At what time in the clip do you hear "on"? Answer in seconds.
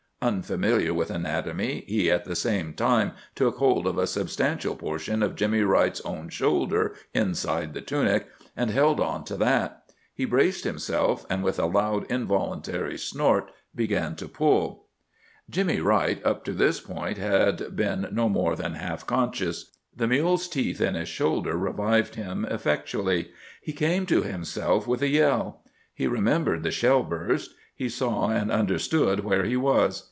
8.99-9.23